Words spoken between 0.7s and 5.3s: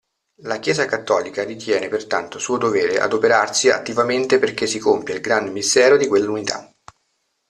cattolica ritiene pertanto suo dovere adoperarsi attivamente perché si compia il